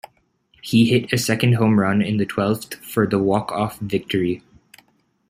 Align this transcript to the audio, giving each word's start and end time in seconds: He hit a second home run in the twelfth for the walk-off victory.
He 0.63 0.87
hit 0.89 1.13
a 1.13 1.17
second 1.19 1.57
home 1.57 1.79
run 1.79 2.01
in 2.01 2.17
the 2.17 2.25
twelfth 2.25 2.73
for 2.83 3.05
the 3.05 3.19
walk-off 3.19 3.77
victory. 3.77 4.41